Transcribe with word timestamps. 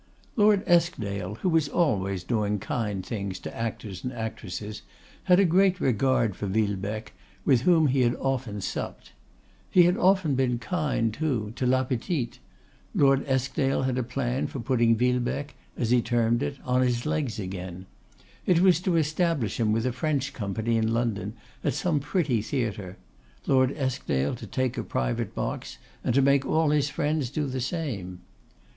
Lord 0.35 0.63
Eskdale, 0.65 1.35
who 1.43 1.49
was 1.49 1.69
always 1.69 2.23
doing 2.23 2.57
kind 2.57 3.05
things 3.05 3.37
to 3.41 3.55
actors 3.55 4.03
and 4.03 4.11
actresses, 4.11 4.81
had 5.25 5.39
a 5.39 5.45
great 5.45 5.79
regard 5.79 6.35
for 6.35 6.47
Villebecque, 6.47 7.13
with 7.45 7.61
whom 7.61 7.85
he 7.85 8.01
had 8.01 8.15
often 8.15 8.61
supped. 8.61 9.11
He 9.69 9.83
had 9.83 9.97
often 9.97 10.33
been 10.33 10.57
kind, 10.57 11.13
too, 11.13 11.53
to 11.55 11.67
La 11.67 11.83
Petite. 11.83 12.39
Lord 12.95 13.23
Eskdale 13.27 13.83
had 13.83 13.99
a 13.99 14.01
plan 14.01 14.47
for 14.47 14.59
putting 14.59 14.95
Villebecque, 14.95 15.53
as 15.77 15.91
he 15.91 16.01
termed 16.01 16.41
it, 16.41 16.57
'on 16.65 16.81
his 16.81 17.05
legs 17.05 17.37
again.' 17.37 17.85
It 18.47 18.59
was 18.59 18.79
to 18.79 18.95
establish 18.95 19.59
him 19.59 19.71
with 19.71 19.85
a 19.85 19.91
French 19.93 20.33
Company 20.33 20.77
in 20.77 20.91
London 20.95 21.33
at 21.63 21.75
some 21.75 21.99
pretty 21.99 22.41
theatre; 22.41 22.97
Lord 23.45 23.69
Eskdale 23.77 24.33
to 24.33 24.47
take 24.47 24.79
a 24.79 24.83
private 24.83 25.35
box 25.35 25.77
and 26.03 26.15
to 26.15 26.23
make 26.23 26.43
all 26.43 26.71
his 26.71 26.89
friends 26.89 27.29
do 27.29 27.45
the 27.45 27.61
same. 27.61 28.21